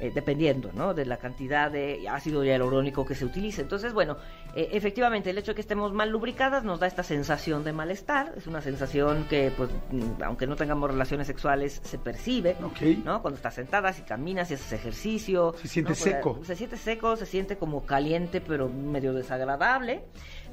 Eh, 0.00 0.10
dependiendo 0.14 0.70
¿no? 0.74 0.92
de 0.92 1.06
la 1.06 1.16
cantidad 1.16 1.70
de 1.70 2.06
ácido 2.08 2.44
hialurónico 2.44 3.06
que 3.06 3.14
se 3.14 3.24
utilice. 3.24 3.62
Entonces, 3.62 3.94
bueno, 3.94 4.16
eh, 4.54 4.70
efectivamente, 4.72 5.30
el 5.30 5.38
hecho 5.38 5.52
de 5.52 5.54
que 5.54 5.60
estemos 5.60 5.92
mal 5.92 6.10
lubricadas 6.10 6.64
nos 6.64 6.80
da 6.80 6.86
esta 6.86 7.02
sensación 7.02 7.64
de 7.64 7.72
malestar. 7.72 8.34
Es 8.36 8.46
una 8.46 8.60
sensación 8.60 9.24
que, 9.30 9.52
pues, 9.56 9.70
mm, 9.90 10.22
aunque 10.24 10.46
no 10.46 10.56
tengamos 10.56 10.90
relaciones 10.90 11.28
sexuales, 11.28 11.80
se 11.82 11.96
percibe. 11.96 12.56
¿no? 13.04 13.22
Cuando 13.22 13.36
estás 13.36 13.54
sentada, 13.54 13.92
si 13.92 14.02
caminas, 14.02 14.48
si 14.48 14.54
haces 14.54 14.72
ejercicio. 14.72 15.54
Se 15.62 15.68
siente 15.68 15.94
seco. 15.94 16.40
Se 16.42 16.56
siente 16.56 16.76
seco, 16.76 17.16
se 17.16 17.24
siente 17.24 17.56
como 17.56 17.86
caliente, 17.86 18.40
pero 18.40 18.68
medio 18.68 19.14
desagradable. 19.14 20.02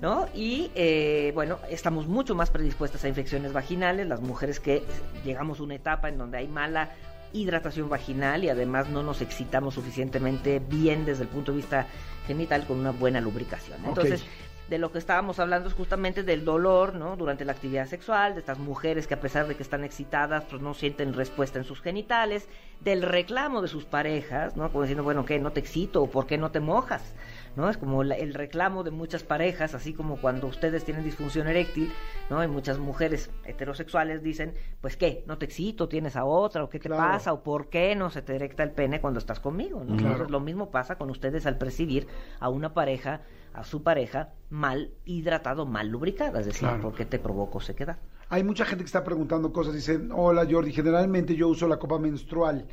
¿No? 0.01 0.27
Y 0.33 0.71
eh, 0.75 1.31
bueno, 1.33 1.59
estamos 1.69 2.07
mucho 2.07 2.35
más 2.35 2.49
predispuestas 2.49 3.03
a 3.03 3.07
infecciones 3.07 3.53
vaginales, 3.53 4.07
las 4.07 4.21
mujeres 4.21 4.59
que 4.59 4.83
llegamos 5.23 5.59
a 5.59 5.63
una 5.63 5.75
etapa 5.75 6.09
en 6.09 6.17
donde 6.17 6.39
hay 6.39 6.47
mala 6.47 6.89
hidratación 7.33 7.87
vaginal 7.87 8.43
y 8.43 8.49
además 8.49 8.89
no 8.89 9.03
nos 9.03 9.21
excitamos 9.21 9.75
suficientemente 9.75 10.59
bien 10.59 11.05
desde 11.05 11.23
el 11.23 11.29
punto 11.29 11.51
de 11.51 11.57
vista 11.57 11.87
genital 12.27 12.65
con 12.65 12.79
una 12.79 12.91
buena 12.91 13.21
lubricación. 13.21 13.79
Entonces, 13.85 14.25
de 14.69 14.77
lo 14.77 14.91
que 14.91 14.99
estábamos 14.99 15.39
hablando 15.39 15.67
es 15.67 15.75
justamente 15.75 16.23
del 16.23 16.45
dolor, 16.45 16.95
¿no? 16.95 17.17
Durante 17.17 17.45
la 17.45 17.51
actividad 17.51 17.87
sexual, 17.87 18.33
de 18.33 18.39
estas 18.39 18.57
mujeres 18.57 19.05
que 19.05 19.13
a 19.13 19.19
pesar 19.19 19.47
de 19.47 19.55
que 19.55 19.63
están 19.63 19.83
excitadas, 19.83 20.45
pues 20.49 20.61
no 20.61 20.73
sienten 20.73 21.13
respuesta 21.13 21.59
en 21.59 21.65
sus 21.65 21.81
genitales, 21.81 22.47
del 22.79 23.01
reclamo 23.01 23.61
de 23.61 23.67
sus 23.67 23.85
parejas, 23.85 24.55
¿no? 24.55 24.71
Como 24.71 24.83
diciendo, 24.83 25.03
bueno, 25.03 25.25
¿qué? 25.25 25.39
¿No 25.39 25.51
te 25.51 25.59
excito? 25.59 26.03
¿O 26.03 26.09
por 26.09 26.25
qué 26.25 26.37
no 26.37 26.51
te 26.51 26.61
mojas? 26.61 27.03
¿No? 27.55 27.69
Es 27.69 27.77
como 27.77 28.01
el 28.01 28.33
reclamo 28.33 28.83
de 28.83 28.91
muchas 28.91 29.23
parejas, 29.23 29.73
así 29.73 29.93
como 29.93 30.17
cuando 30.17 30.47
ustedes 30.47 30.83
tienen 30.85 31.03
disfunción 31.03 31.47
eréctil, 31.47 31.91
¿no? 32.29 32.43
Y 32.43 32.47
muchas 32.47 32.79
mujeres 32.79 33.29
heterosexuales 33.45 34.23
dicen, 34.23 34.53
pues 34.81 34.97
qué, 34.97 35.23
no 35.27 35.37
te 35.37 35.45
excito, 35.45 35.87
tienes 35.87 36.15
a 36.15 36.25
otra, 36.25 36.63
o 36.63 36.69
qué 36.69 36.79
te 36.79 36.89
pasa, 36.89 37.33
o 37.33 37.43
por 37.43 37.69
qué 37.69 37.95
no 37.95 38.09
se 38.09 38.21
te 38.21 38.35
erecta 38.35 38.63
el 38.63 38.71
pene 38.71 39.01
cuando 39.01 39.19
estás 39.19 39.39
conmigo, 39.39 39.81
Entonces 39.81 40.29
lo 40.29 40.39
mismo 40.39 40.71
pasa 40.71 40.97
con 40.97 41.09
ustedes 41.09 41.45
al 41.45 41.57
percibir 41.57 42.07
a 42.39 42.49
una 42.49 42.73
pareja, 42.73 43.21
a 43.53 43.63
su 43.63 43.83
pareja 43.83 44.29
mal 44.49 44.91
hidratado, 45.05 45.65
mal 45.65 45.87
lubricada, 45.87 46.39
es 46.39 46.45
decir, 46.45 46.67
porque 46.81 47.05
te 47.05 47.19
provoco 47.19 47.59
sequedad. 47.59 47.97
Hay 48.31 48.45
mucha 48.45 48.63
gente 48.63 48.85
que 48.85 48.87
está 48.87 49.03
preguntando 49.03 49.51
cosas. 49.51 49.73
Dicen, 49.73 50.09
hola 50.13 50.47
Jordi, 50.49 50.71
generalmente 50.71 51.35
yo 51.35 51.49
uso 51.49 51.67
la 51.67 51.77
copa 51.77 51.99
menstrual 51.99 52.65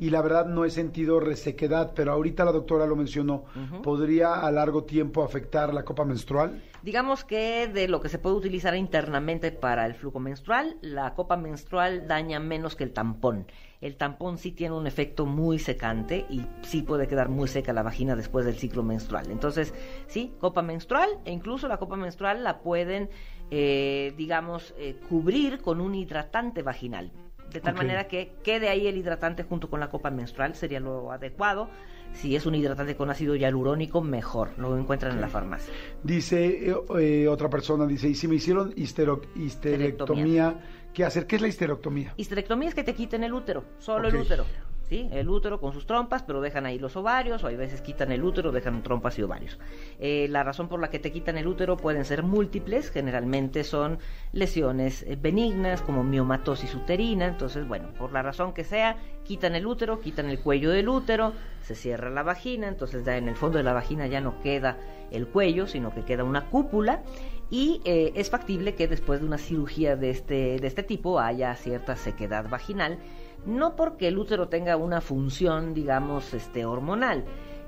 y 0.00 0.10
la 0.10 0.20
verdad 0.20 0.46
no 0.46 0.64
he 0.64 0.70
sentido 0.70 1.20
resequedad, 1.20 1.92
pero 1.94 2.10
ahorita 2.10 2.44
la 2.44 2.50
doctora 2.50 2.84
lo 2.84 2.96
mencionó. 2.96 3.44
¿Podría 3.84 4.34
a 4.34 4.50
largo 4.50 4.82
tiempo 4.82 5.22
afectar 5.22 5.72
la 5.72 5.84
copa 5.84 6.04
menstrual? 6.04 6.60
Digamos 6.82 7.24
que 7.24 7.68
de 7.68 7.86
lo 7.86 8.00
que 8.00 8.08
se 8.08 8.18
puede 8.18 8.34
utilizar 8.34 8.74
internamente 8.74 9.52
para 9.52 9.86
el 9.86 9.94
flujo 9.94 10.18
menstrual, 10.18 10.78
la 10.80 11.14
copa 11.14 11.36
menstrual 11.36 12.08
daña 12.08 12.40
menos 12.40 12.74
que 12.74 12.82
el 12.82 12.92
tampón. 12.92 13.46
El 13.84 13.96
tampón 13.96 14.38
sí 14.38 14.52
tiene 14.52 14.74
un 14.74 14.86
efecto 14.86 15.26
muy 15.26 15.58
secante 15.58 16.26
y 16.30 16.46
sí 16.62 16.82
puede 16.82 17.06
quedar 17.06 17.28
muy 17.28 17.48
seca 17.48 17.72
la 17.72 17.82
vagina 17.82 18.16
después 18.16 18.46
del 18.46 18.56
ciclo 18.56 18.82
menstrual. 18.82 19.30
Entonces, 19.30 19.74
sí, 20.06 20.32
copa 20.40 20.62
menstrual 20.62 21.10
e 21.24 21.32
incluso 21.32 21.68
la 21.68 21.76
copa 21.76 21.94
menstrual 21.96 22.42
la 22.42 22.60
pueden 22.60 23.10
eh, 23.50 24.14
digamos, 24.16 24.74
eh, 24.78 24.96
cubrir 25.08 25.60
con 25.60 25.80
un 25.80 25.94
hidratante 25.94 26.62
vaginal. 26.62 27.12
De 27.52 27.60
tal 27.60 27.74
manera 27.74 28.08
que 28.08 28.32
quede 28.42 28.68
ahí 28.68 28.88
el 28.88 28.96
hidratante 28.96 29.44
junto 29.44 29.70
con 29.70 29.78
la 29.78 29.88
copa 29.88 30.10
menstrual, 30.10 30.56
sería 30.56 30.80
lo 30.80 31.12
adecuado. 31.12 31.68
Si 32.12 32.34
es 32.34 32.46
un 32.46 32.56
hidratante 32.56 32.96
con 32.96 33.10
ácido 33.10 33.36
hialurónico, 33.36 34.00
mejor. 34.00 34.58
Lo 34.58 34.76
encuentran 34.76 35.12
en 35.12 35.20
la 35.20 35.28
farmacia. 35.28 35.72
Dice 36.02 36.68
eh, 36.98 37.28
otra 37.28 37.48
persona, 37.48 37.86
dice, 37.86 38.08
y 38.08 38.16
si 38.16 38.26
me 38.26 38.36
hicieron 38.36 38.72
histerectomía, 38.76 40.58
¿qué 40.94 41.04
hacer? 41.04 41.26
¿Qué 41.26 41.36
es 41.36 41.42
la 41.42 41.48
histerectomía? 41.48 42.14
Histerectomía 42.16 42.68
es 42.70 42.74
que 42.74 42.84
te 42.84 42.94
quiten 42.94 43.24
el 43.24 43.34
útero, 43.34 43.64
solo 43.78 44.08
el 44.08 44.16
útero. 44.16 44.46
¿sí? 44.88 45.08
El 45.12 45.28
útero 45.28 45.60
con 45.60 45.72
sus 45.72 45.86
trompas, 45.86 46.22
pero 46.22 46.40
dejan 46.40 46.66
ahí 46.66 46.78
los 46.78 46.96
ovarios, 46.96 47.42
o 47.42 47.48
hay 47.48 47.56
veces 47.56 47.80
quitan 47.80 48.12
el 48.12 48.22
útero, 48.22 48.52
dejan 48.52 48.82
trompas 48.82 49.18
y 49.18 49.22
ovarios. 49.22 49.58
Eh, 49.98 50.28
la 50.30 50.42
razón 50.42 50.68
por 50.68 50.80
la 50.80 50.90
que 50.90 50.98
te 50.98 51.10
quitan 51.10 51.36
el 51.36 51.46
útero 51.46 51.76
pueden 51.76 52.04
ser 52.04 52.22
múltiples, 52.22 52.90
generalmente 52.90 53.64
son 53.64 53.98
lesiones 54.32 55.02
eh, 55.02 55.18
benignas 55.20 55.82
como 55.82 56.04
miomatosis 56.04 56.74
uterina, 56.74 57.26
entonces 57.26 57.66
bueno, 57.66 57.88
por 57.98 58.12
la 58.12 58.22
razón 58.22 58.52
que 58.52 58.64
sea, 58.64 58.96
quitan 59.24 59.54
el 59.54 59.66
útero, 59.66 60.00
quitan 60.00 60.28
el 60.28 60.38
cuello 60.38 60.70
del 60.70 60.88
útero, 60.88 61.32
se 61.62 61.74
cierra 61.74 62.10
la 62.10 62.22
vagina, 62.22 62.68
entonces 62.68 63.04
ya 63.04 63.16
en 63.16 63.28
el 63.28 63.36
fondo 63.36 63.58
de 63.58 63.64
la 63.64 63.72
vagina 63.72 64.06
ya 64.06 64.20
no 64.20 64.40
queda 64.42 64.78
el 65.10 65.26
cuello, 65.26 65.66
sino 65.66 65.94
que 65.94 66.04
queda 66.04 66.24
una 66.24 66.50
cúpula 66.50 67.02
y 67.50 67.80
eh, 67.84 68.12
es 68.14 68.30
factible 68.30 68.74
que 68.74 68.88
después 68.88 69.20
de 69.20 69.26
una 69.26 69.38
cirugía 69.38 69.96
de 69.96 70.10
este, 70.10 70.58
de 70.58 70.66
este 70.66 70.82
tipo 70.82 71.20
haya 71.20 71.54
cierta 71.56 71.96
sequedad 71.96 72.48
vaginal 72.48 72.98
no 73.46 73.76
porque 73.76 74.08
el 74.08 74.18
útero 74.18 74.48
tenga 74.48 74.76
una 74.76 75.00
función, 75.00 75.74
digamos, 75.74 76.32
este, 76.34 76.64
hormonal. 76.64 77.24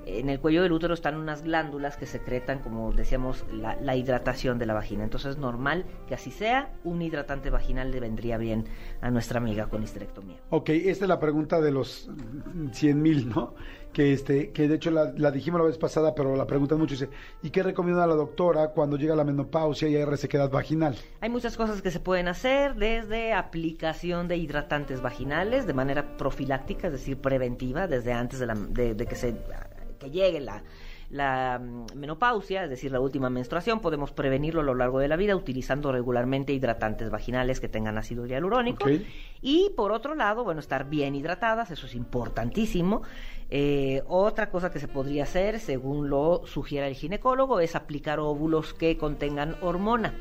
En 0.07 0.29
el 0.29 0.39
cuello 0.39 0.63
del 0.63 0.71
útero 0.71 0.93
están 0.93 1.17
unas 1.17 1.43
glándulas 1.43 1.97
que 1.97 2.05
secretan, 2.05 2.59
como 2.59 2.93
decíamos, 2.93 3.43
la, 3.51 3.95
hidratación 3.95 4.57
de 4.57 4.65
la 4.65 4.73
vagina. 4.73 5.03
Entonces 5.03 5.31
es 5.31 5.37
normal 5.37 5.85
que 6.07 6.15
así 6.15 6.31
sea. 6.31 6.73
Un 6.85 7.01
hidratante 7.01 7.49
vaginal 7.49 7.91
le 7.91 7.99
vendría 7.99 8.37
bien 8.37 8.65
a 9.01 9.11
nuestra 9.11 9.39
amiga 9.39 9.67
con 9.67 9.83
histerectomía. 9.83 10.37
Ok, 10.49 10.69
esta 10.69 11.05
es 11.05 11.09
la 11.09 11.19
pregunta 11.19 11.59
de 11.59 11.71
los 11.71 12.09
100 12.71 13.01
mil, 13.01 13.27
¿no? 13.27 13.53
que 13.97 14.13
este 14.13 14.51
que 14.51 14.67
de 14.67 14.75
hecho 14.75 14.91
la, 14.91 15.31
dijimos 15.31 15.59
la 15.59 15.65
vez 15.65 15.77
pasada, 15.77 16.13
pero 16.13 16.35
la 16.35 16.45
preguntan 16.45 16.77
mucho 16.77 16.93
dice, 16.93 17.09
¿y 17.41 17.49
qué 17.49 17.63
recomienda 17.63 18.05
la 18.05 18.15
doctora 18.15 18.69
cuando 18.69 18.95
llega 18.95 19.15
la 19.15 19.23
menopausia 19.23 19.87
y 19.87 19.95
hay 19.95 20.05
resequedad 20.05 20.51
vaginal? 20.51 20.95
Hay 21.19 21.29
muchas 21.29 21.57
cosas 21.57 21.81
que 21.81 21.89
se 21.89 21.99
pueden 21.99 22.27
hacer, 22.27 22.75
desde 22.75 23.33
aplicación 23.33 24.27
de 24.27 24.37
hidratantes 24.37 25.01
vaginales 25.01 25.65
de 25.65 25.73
manera 25.73 26.15
profiláctica, 26.15 26.87
es 26.87 26.93
decir, 26.93 27.17
preventiva, 27.17 27.87
desde 27.87 28.13
antes 28.13 28.39
de, 28.39 28.45
la, 28.45 28.53
de 28.53 29.05
que 29.07 29.15
se 29.15 29.35
que 29.97 30.09
llegue 30.11 30.39
la 30.39 30.63
la 31.09 31.59
mm, 31.59 31.95
menopausia, 31.95 32.63
es 32.63 32.69
decir, 32.69 32.91
la 32.91 32.99
última 32.99 33.29
menstruación, 33.29 33.79
podemos 33.79 34.11
prevenirlo 34.11 34.61
a 34.61 34.63
lo 34.63 34.75
largo 34.75 34.99
de 34.99 35.07
la 35.07 35.15
vida 35.15 35.35
utilizando 35.35 35.91
regularmente 35.91 36.53
hidratantes 36.53 37.09
vaginales 37.09 37.59
que 37.59 37.69
tengan 37.69 37.97
ácido 37.97 38.25
hialurónico. 38.25 38.89
Y 39.41 39.71
por 39.75 39.91
otro 39.91 40.15
lado, 40.15 40.43
bueno, 40.43 40.59
estar 40.59 40.89
bien 40.89 41.15
hidratadas, 41.15 41.71
eso 41.71 41.85
es 41.85 41.95
importantísimo. 41.95 43.03
Eh, 43.49 44.03
otra 44.07 44.49
cosa 44.49 44.71
que 44.71 44.79
se 44.79 44.87
podría 44.87 45.23
hacer, 45.23 45.59
según 45.59 46.09
lo 46.09 46.41
sugiere 46.45 46.87
el 46.87 46.95
ginecólogo, 46.95 47.59
es 47.59 47.75
aplicar 47.75 48.19
óvulos 48.19 48.73
que 48.73 48.97
contengan 48.97 49.55
hormona. 49.61 50.13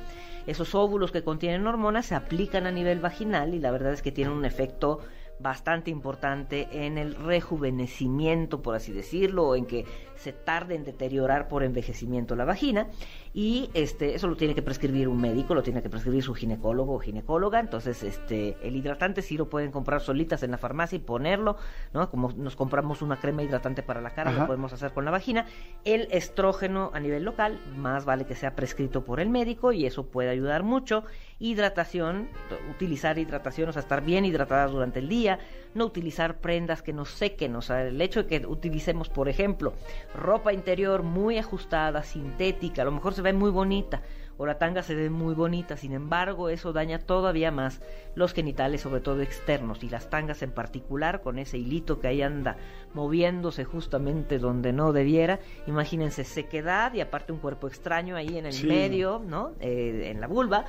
Esos 0.47 0.77
óvulos 0.77 1.11
que 1.11 1.25
contienen 1.25 1.67
hormona 1.67 2.03
se 2.03 2.15
aplican 2.15 2.67
a 2.67 2.71
nivel 2.71 3.01
vaginal 3.01 3.53
y 3.55 3.59
la 3.59 3.73
verdad 3.73 3.93
es 3.93 4.03
que 4.03 4.13
tienen 4.13 4.33
un 4.33 4.45
efecto 4.45 5.01
bastante 5.39 5.91
importante 5.91 6.69
en 6.73 6.99
el 6.99 7.15
rejuvenecimiento, 7.15 8.63
por 8.63 8.75
así 8.75 8.93
decirlo, 8.93 9.49
o 9.49 9.57
en 9.57 9.67
que 9.67 9.85
se 10.17 10.33
tarde 10.33 10.75
en 10.75 10.85
deteriorar 10.85 11.49
por 11.49 11.63
envejecimiento 11.63 12.37
la 12.37 12.45
vagina 12.45 12.89
y 13.35 13.71
este 13.75 14.15
eso 14.15 14.29
lo 14.29 14.37
tiene 14.37 14.55
que 14.55 14.63
prescribir 14.63 15.09
un 15.09 15.21
médico, 15.21 15.55
lo 15.55 15.63
tiene 15.63 15.83
que 15.83 15.91
prescribir 15.91 16.23
su 16.23 16.33
ginecólogo 16.33 16.95
o 16.95 16.99
ginecóloga, 16.99 17.61
entonces 17.61 18.03
este 18.03 18.57
el 18.63 18.77
hidratante 18.77 19.21
sí 19.21 19.37
lo 19.37 19.51
pueden 19.51 19.71
comprar 19.71 20.01
solitas 20.01 20.43
en 20.43 20.53
la 20.53 20.59
farmacia 20.59 20.97
y 20.97 21.01
ponerlo, 21.01 21.57
¿no? 21.93 22.09
Como 22.11 22.33
nos 22.33 22.57
compramos 22.57 23.03
una 23.03 23.17
crema 23.17 23.43
hidratante 23.43 23.83
para 23.83 24.01
la 24.01 24.11
cara, 24.11 24.33
lo 24.33 24.47
podemos 24.47 24.73
hacer 24.73 24.93
con 24.93 25.05
la 25.05 25.11
vagina. 25.11 25.45
El 25.85 26.09
estrógeno 26.11 26.91
a 26.95 27.01
nivel 27.01 27.25
local, 27.25 27.61
más 27.77 28.07
vale 28.07 28.25
que 28.25 28.35
sea 28.35 28.57
prescrito 28.57 29.05
por 29.05 29.21
el 29.21 29.29
médico 29.29 29.73
y 29.73 29.85
eso 29.85 30.07
puede 30.07 30.31
ayudar 30.31 30.63
mucho. 30.63 31.05
Hidratación, 31.39 32.29
utilizar 32.71 33.19
hidratación, 33.19 33.69
o 33.69 33.73
sea, 33.73 33.83
estar 33.83 34.03
bien 34.03 34.25
hidratadas 34.25 34.73
durante 34.73 35.01
el 35.01 35.09
día, 35.09 35.26
no 35.75 35.85
utilizar 35.85 36.39
prendas 36.41 36.83
que 36.83 36.93
nos 36.93 37.11
sequen, 37.11 37.55
o 37.57 37.63
sea, 37.63 37.87
el 37.87 38.01
hecho 38.01 38.23
de 38.23 38.29
que 38.29 38.47
utilicemos, 38.47 39.09
por 39.09 39.29
ejemplo, 39.29 39.75
ropa 40.15 40.53
interior 40.53 41.03
muy 41.03 41.39
ajustada, 41.39 42.03
sintética, 42.03 42.83
a 42.83 42.85
lo 42.87 42.93
mejor 42.93 43.15
se 43.15 43.23
ve 43.23 43.33
muy 43.33 43.51
bonita, 43.51 44.03
o 44.39 44.47
la 44.47 44.59
tanga 44.59 44.83
se 44.83 44.95
ve 44.95 45.11
muy 45.11 45.35
bonita, 45.35 45.77
sin 45.77 45.93
embargo 45.93 46.49
eso 46.49 46.73
daña 46.73 46.99
todavía 46.99 47.51
más 47.51 47.81
los 48.15 48.33
genitales, 48.33 48.83
sobre 48.83 49.01
todo 49.01 49.23
externos, 49.23 49.83
y 49.83 49.89
las 49.89 50.11
tangas 50.11 50.43
en 50.43 50.51
particular, 50.51 51.23
con 51.23 51.39
ese 51.39 51.59
hilito 51.59 52.01
que 52.01 52.09
ahí 52.09 52.23
anda 52.23 52.57
moviéndose 52.95 53.65
justamente 53.65 54.39
donde 54.39 54.73
no 54.73 54.93
debiera, 54.93 55.41
imagínense 55.67 56.25
sequedad 56.25 56.93
y 56.95 57.01
aparte 57.01 57.33
un 57.33 57.39
cuerpo 57.39 57.69
extraño 57.69 58.17
ahí 58.17 58.39
en 58.39 58.47
el 58.47 58.67
medio, 58.67 59.23
¿no? 59.25 59.53
Eh, 59.61 60.11
en 60.11 60.21
la 60.21 60.27
vulva, 60.27 60.67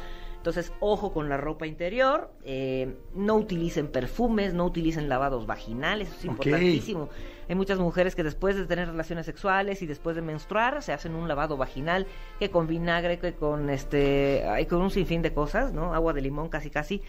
entonces, 0.47 0.71
ojo 0.79 1.11
con 1.11 1.27
la 1.27 1.35
ropa 1.35 1.67
interior, 1.67 2.31
eh, 2.45 2.95
no 3.13 3.35
utilicen 3.35 3.89
perfumes, 3.89 4.53
no 4.53 4.63
utilicen 4.63 5.09
lavados 5.09 5.45
vaginales, 5.45 6.07
eso 6.07 6.17
es 6.19 6.25
importantísimo. 6.25 7.09
Hay 7.49 7.55
muchas 7.55 7.79
mujeres 7.79 8.15
que 8.15 8.23
después 8.23 8.55
de 8.55 8.65
tener 8.65 8.87
relaciones 8.87 9.25
sexuales 9.25 9.81
y 9.81 9.87
después 9.87 10.15
de 10.15 10.21
menstruar 10.21 10.81
se 10.81 10.93
hacen 10.93 11.15
un 11.15 11.27
lavado 11.27 11.57
vaginal 11.57 12.07
que 12.39 12.49
con 12.49 12.65
vinagre, 12.65 13.19
que 13.19 13.33
con 13.33 13.69
este, 13.69 14.47
hay 14.47 14.67
con 14.67 14.79
un 14.79 14.89
sinfín 14.89 15.21
de 15.21 15.33
cosas, 15.33 15.73
¿no? 15.73 15.93
Agua 15.93 16.13
de 16.13 16.21
limón 16.21 16.47
casi 16.47 16.69
casi, 16.69 17.01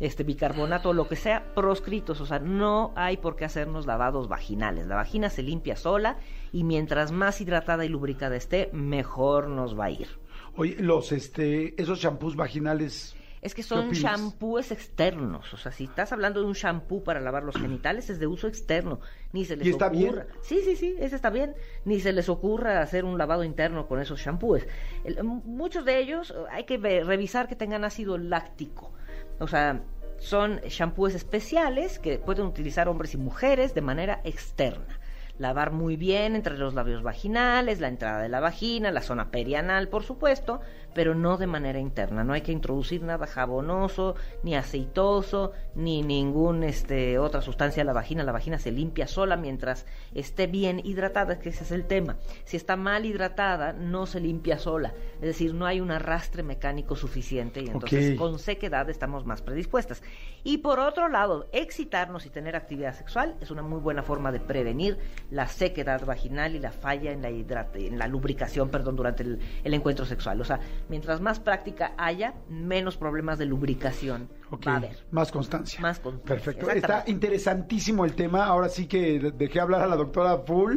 este 0.00 0.24
bicarbonato, 0.24 0.92
lo 0.92 1.06
que 1.06 1.14
sea, 1.14 1.54
proscritos, 1.54 2.20
o 2.20 2.26
sea, 2.26 2.40
no 2.40 2.92
hay 2.96 3.18
por 3.18 3.36
qué 3.36 3.44
hacernos 3.44 3.86
lavados 3.86 4.26
vaginales. 4.26 4.88
La 4.88 4.96
vagina 4.96 5.30
se 5.30 5.44
limpia 5.44 5.76
sola 5.76 6.18
y 6.50 6.64
mientras 6.64 7.12
más 7.12 7.40
hidratada 7.40 7.84
y 7.84 7.88
lubricada 7.88 8.34
esté, 8.34 8.68
mejor 8.72 9.48
nos 9.48 9.78
va 9.78 9.84
a 9.84 9.90
ir. 9.90 10.08
Oye, 10.60 10.76
los, 10.78 11.10
este, 11.12 11.80
esos 11.80 11.98
champús 11.98 12.36
vaginales. 12.36 13.16
Es 13.40 13.54
que 13.54 13.62
son 13.62 13.92
champúes 13.92 14.70
externos. 14.70 15.54
O 15.54 15.56
sea, 15.56 15.72
si 15.72 15.84
estás 15.84 16.12
hablando 16.12 16.40
de 16.40 16.46
un 16.46 16.52
champú 16.52 17.02
para 17.02 17.18
lavar 17.18 17.44
los 17.44 17.56
genitales, 17.56 18.10
es 18.10 18.20
de 18.20 18.26
uso 18.26 18.46
externo. 18.46 19.00
Ni 19.32 19.46
se 19.46 19.56
les 19.56 19.66
¿Y 19.66 19.70
está 19.70 19.86
ocurra. 19.86 20.26
Sí, 20.42 20.60
sí, 20.62 20.76
sí, 20.76 20.94
ese 20.98 21.16
está 21.16 21.30
bien. 21.30 21.54
Ni 21.86 21.98
se 22.00 22.12
les 22.12 22.28
ocurra 22.28 22.82
hacer 22.82 23.06
un 23.06 23.16
lavado 23.16 23.42
interno 23.42 23.88
con 23.88 24.02
esos 24.02 24.22
champúes. 24.22 24.68
muchos 25.24 25.86
de 25.86 25.98
ellos 25.98 26.34
hay 26.50 26.64
que 26.64 26.76
revisar 26.76 27.48
que 27.48 27.56
tengan 27.56 27.82
ácido 27.82 28.18
láctico. 28.18 28.92
O 29.38 29.46
sea, 29.46 29.82
son 30.18 30.60
champúes 30.68 31.14
especiales 31.14 31.98
que 31.98 32.18
pueden 32.18 32.44
utilizar 32.44 32.86
hombres 32.86 33.14
y 33.14 33.16
mujeres 33.16 33.72
de 33.72 33.80
manera 33.80 34.20
externa 34.24 34.99
lavar 35.40 35.72
muy 35.72 35.96
bien 35.96 36.36
entre 36.36 36.58
los 36.58 36.74
labios 36.74 37.02
vaginales, 37.02 37.80
la 37.80 37.88
entrada 37.88 38.20
de 38.20 38.28
la 38.28 38.40
vagina, 38.40 38.90
la 38.92 39.00
zona 39.00 39.30
perianal, 39.30 39.88
por 39.88 40.04
supuesto, 40.04 40.60
pero 40.94 41.14
no 41.14 41.36
de 41.36 41.46
manera 41.46 41.78
interna. 41.78 42.24
No 42.24 42.32
hay 42.32 42.42
que 42.42 42.52
introducir 42.52 43.02
nada 43.02 43.26
jabonoso, 43.26 44.14
ni 44.42 44.54
aceitoso, 44.54 45.52
ni 45.74 46.02
ningún 46.02 46.62
este 46.64 47.18
otra 47.18 47.42
sustancia 47.42 47.82
a 47.82 47.86
la 47.86 47.92
vagina. 47.92 48.24
La 48.24 48.32
vagina 48.32 48.58
se 48.58 48.70
limpia 48.70 49.06
sola 49.06 49.36
mientras 49.36 49.86
esté 50.14 50.46
bien 50.46 50.80
hidratada, 50.84 51.38
que 51.38 51.50
ese 51.50 51.64
es 51.64 51.72
el 51.72 51.86
tema. 51.86 52.16
Si 52.44 52.56
está 52.56 52.76
mal 52.76 53.04
hidratada, 53.06 53.72
no 53.72 54.06
se 54.06 54.20
limpia 54.20 54.58
sola. 54.58 54.92
Es 55.16 55.26
decir, 55.26 55.54
no 55.54 55.66
hay 55.66 55.80
un 55.80 55.90
arrastre 55.90 56.42
mecánico 56.42 56.96
suficiente 56.96 57.60
y 57.62 57.68
entonces 57.68 58.18
con 58.18 58.38
sequedad 58.38 58.88
estamos 58.90 59.24
más 59.24 59.42
predispuestas. 59.42 60.02
Y 60.42 60.58
por 60.58 60.80
otro 60.80 61.08
lado, 61.08 61.48
excitarnos 61.52 62.26
y 62.26 62.30
tener 62.30 62.56
actividad 62.56 62.94
sexual 62.94 63.36
es 63.40 63.50
una 63.50 63.62
muy 63.62 63.80
buena 63.80 64.02
forma 64.02 64.32
de 64.32 64.40
prevenir 64.40 64.98
la 65.30 65.46
sequedad 65.46 66.04
vaginal 66.04 66.54
y 66.54 66.58
la 66.58 66.72
falla 66.72 67.12
en 67.12 67.22
la, 67.22 67.28
en 67.28 67.98
la 67.98 68.06
lubricación 68.06 68.70
perdón, 68.70 68.96
durante 68.96 69.22
el, 69.22 69.40
encuentro 69.64 70.04
sexual. 70.04 70.40
O 70.40 70.44
sea, 70.44 70.60
mientras 70.90 71.20
más 71.20 71.40
práctica 71.40 71.94
haya, 71.96 72.34
menos 72.48 72.96
problemas 72.96 73.38
de 73.38 73.46
lubricación 73.46 74.28
va 74.52 74.72
a 74.72 74.76
haber. 74.76 75.04
Más 75.10 75.30
constancia. 75.30 75.80
Más 75.80 76.00
constancia. 76.00 76.34
Perfecto. 76.34 76.70
Está 76.70 77.04
interesantísimo 77.06 78.04
el 78.04 78.14
tema. 78.14 78.44
Ahora 78.44 78.68
sí 78.68 78.86
que 78.86 79.32
dejé 79.34 79.60
hablar 79.60 79.82
a 79.82 79.86
la 79.86 79.96
doctora 79.96 80.38
Full 80.38 80.76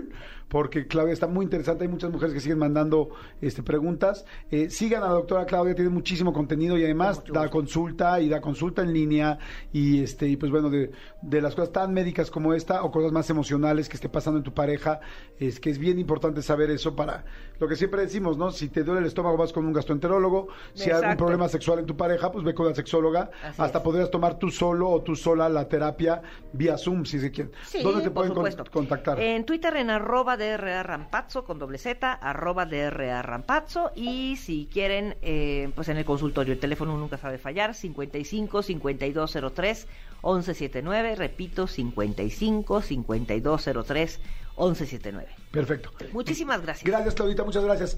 porque 0.54 0.86
Claudia 0.86 1.14
está 1.14 1.26
muy 1.26 1.44
interesante. 1.46 1.84
Hay 1.84 1.90
muchas 1.90 2.12
mujeres 2.12 2.32
que 2.32 2.40
siguen 2.40 2.60
mandando 2.60 3.10
este, 3.42 3.64
preguntas. 3.64 4.24
Eh, 4.52 4.70
sigan 4.70 5.02
a 5.02 5.08
la 5.08 5.14
doctora 5.14 5.48
Claudia, 5.48 5.74
tiene 5.74 5.90
muchísimo 5.90 6.32
contenido 6.32 6.78
y 6.78 6.84
además 6.84 7.24
da 7.34 7.50
consulta 7.50 8.22
y 8.22 8.30
da 8.30 8.40
consulta 8.40 8.84
en 8.84 8.94
línea 8.94 9.40
y 9.72 10.04
este 10.04 10.28
y 10.28 10.38
pues 10.38 10.52
bueno 10.52 10.70
de, 10.70 10.92
de 11.24 11.42
las 11.42 11.56
cosas 11.56 11.72
tan 11.72 11.92
médicas 11.92 12.30
como 12.30 12.54
esta 12.54 12.84
o 12.84 12.92
cosas 12.92 13.12
más 13.12 13.28
emocionales 13.32 13.90
que 13.90 13.96
esté 13.96 14.10
pasando 14.10 14.38
en 14.38 14.44
tu 14.44 14.54
pareja 14.54 15.00
es 15.40 15.60
que 15.60 15.72
es 15.72 15.80
bien 15.80 15.98
importante 15.98 16.44
saber 16.44 16.70
eso 16.70 16.96
para 16.96 17.26
lo 17.60 17.68
que 17.68 17.76
siempre 17.76 18.02
decimos 18.02 18.38
no 18.38 18.52
si 18.52 18.70
te 18.70 18.84
duele 18.84 19.02
el 19.02 19.08
estómago 19.08 19.38
vas 19.38 19.52
con 19.54 19.66
un 19.66 19.74
gastroenterólogo 19.74 20.50
si 20.76 20.92
hay 20.92 20.98
Exacto. 20.98 21.18
problema 21.18 21.50
sexual 21.50 21.80
en 21.80 21.88
tu 21.88 21.98
pareja 21.98 22.32
pues 22.32 22.46
ve 22.46 22.54
con 22.54 22.68
la 22.68 22.76
sexóloga 22.76 23.32
Así 23.44 23.60
hasta 23.60 23.80
es. 23.80 23.84
podrías 23.84 24.12
tomar 24.12 24.38
tú 24.38 24.52
solo 24.52 24.88
o 24.90 25.02
tú 25.02 25.16
sola 25.16 25.50
la 25.50 25.68
terapia 25.68 26.22
vía 26.52 26.78
Zoom 26.78 27.06
si 27.06 27.20
se 27.20 27.32
quieren 27.32 27.52
Sí, 27.66 27.82
¿dónde 27.82 28.04
te 28.04 28.12
pueden 28.12 28.34
con- 28.34 28.52
contactar? 28.72 29.20
En 29.20 29.46
Twitter 29.46 29.76
en 29.78 29.90
arroba 29.90 30.38
DRA 30.44 30.84
Rampazzo 30.84 31.46
con 31.46 31.60
doble 31.60 31.78
Z, 31.78 32.12
arroba 32.12 32.66
DRA 32.66 33.22
Rampazzo. 33.22 33.92
Y 33.96 34.38
si 34.38 34.68
quieren, 34.72 35.16
eh, 35.22 35.72
pues 35.76 35.90
en 35.90 35.98
el 35.98 36.06
consultorio, 36.06 36.54
el 36.54 36.60
teléfono 36.60 36.98
nunca 36.98 37.18
sabe 37.18 37.38
fallar, 37.38 37.76
55 37.76 38.64
5203 38.64 39.88
1179. 40.24 41.16
Repito, 41.16 41.68
55 41.68 42.82
5203 42.82 44.20
1179. 44.58 45.36
Perfecto. 45.52 45.92
Muchísimas 46.12 46.62
gracias. 46.62 46.86
Gracias 46.86 47.16
Claudita, 47.16 47.44
muchas 47.44 47.64
gracias. 47.64 47.98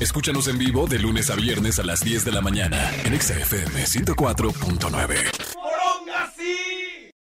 Escúchanos 0.00 0.48
en 0.48 0.58
vivo 0.58 0.86
de 0.86 0.98
lunes 0.98 1.30
a 1.30 1.36
viernes 1.36 1.78
a 1.78 1.82
las 1.82 2.00
10 2.00 2.24
de 2.24 2.32
la 2.32 2.40
mañana 2.40 2.90
en 3.04 3.14
Exa 3.14 3.34
FM 3.34 3.84
104.9. 3.84 5.51